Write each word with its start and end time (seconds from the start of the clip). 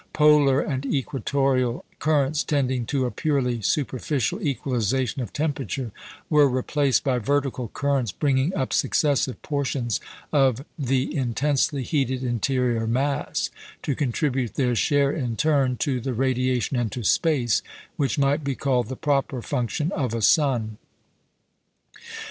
Polar 0.13 0.61
and 0.61 0.83
equatorial 0.83 1.85
currents, 1.99 2.43
tending 2.43 2.87
to 2.87 3.05
a 3.05 3.11
purely 3.11 3.61
superficial 3.61 4.41
equalisation 4.41 5.21
of 5.21 5.31
temperature, 5.31 5.91
were 6.27 6.49
replaced 6.49 7.03
by 7.03 7.19
vertical 7.19 7.67
currents 7.67 8.11
bringing 8.11 8.51
up 8.55 8.73
successive 8.73 9.39
portions 9.43 10.01
of 10.33 10.65
the 10.79 11.15
intensely 11.15 11.83
heated 11.83 12.23
interior 12.23 12.87
mass, 12.87 13.51
to 13.83 13.93
contribute 13.93 14.55
their 14.55 14.73
share 14.75 15.11
in 15.11 15.35
turn 15.35 15.77
to 15.77 15.99
the 15.99 16.15
radiation 16.15 16.75
into 16.77 17.03
space 17.03 17.61
which 17.95 18.17
might 18.17 18.43
be 18.43 18.55
called 18.55 18.87
the 18.87 18.95
proper 18.95 19.39
function 19.39 19.91
of 19.91 20.15
a 20.15 20.21
sun. 20.23 20.77